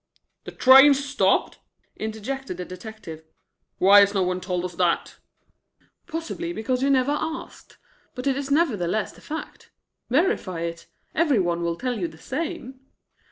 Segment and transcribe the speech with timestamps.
[0.45, 1.59] "The train stopped?"
[1.95, 3.23] interjected the detective.
[3.77, 5.17] "Why has no one told us that?"
[6.07, 7.77] "Possibly because you never asked.
[8.15, 9.69] But it is nevertheless the fact.
[10.09, 10.87] Verify it.
[11.13, 12.79] Every one will tell you the same."